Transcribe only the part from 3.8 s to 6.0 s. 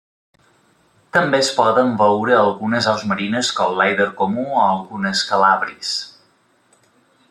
l'èider comú o algunes calàbries.